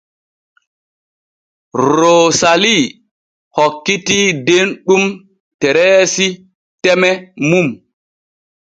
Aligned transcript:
Roosali 1.97 2.75
hokkitii 3.57 4.27
Denɗum 4.45 5.03
Tereesi 5.59 6.27
teme 6.81 7.09
mum. 7.49 7.67